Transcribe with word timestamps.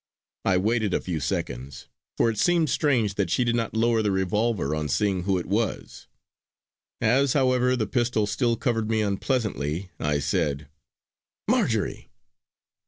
I 0.45 0.57
waited 0.57 0.95
a 0.95 0.99
few 0.99 1.19
seconds, 1.19 1.87
for 2.17 2.31
it 2.31 2.39
seemed 2.39 2.71
strange 2.71 3.13
that 3.13 3.29
she 3.29 3.43
did 3.43 3.55
not 3.55 3.75
lower 3.75 4.01
the 4.01 4.09
revolver 4.09 4.73
on 4.73 4.89
seeing 4.89 5.25
who 5.25 5.37
it 5.37 5.45
was. 5.45 6.07
As, 6.99 7.33
however, 7.33 7.75
the 7.75 7.85
pistol 7.85 8.25
still 8.25 8.55
covered 8.57 8.89
me 8.89 9.03
unpleasantly, 9.03 9.91
I 9.99 10.17
said: 10.17 10.67
"Marjory!" 11.47 12.09